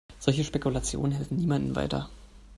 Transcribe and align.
Solche 0.17 0.43
Spekulationen 0.43 1.11
helfen 1.11 1.37
niemandem 1.37 1.75
weiter. 1.75 2.09